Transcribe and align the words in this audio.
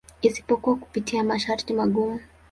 Isipokuwa 0.21 0.75
kupitia 0.75 1.23
masharti 1.23 1.73
magumu. 1.73 2.19